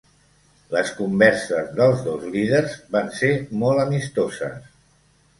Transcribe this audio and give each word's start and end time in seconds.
Les 0.75 0.91
converses 0.99 1.67
dels 1.79 1.99
dos 2.07 2.23
líders 2.35 2.77
van 2.95 3.11
ser 3.19 3.29
molt 3.65 3.83
amistoses. 3.83 4.73